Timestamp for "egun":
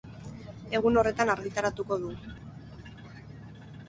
0.77-0.95